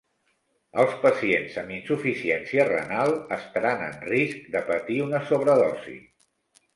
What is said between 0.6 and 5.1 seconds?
Els pacients amb insuficiència renal estaran en risc de patir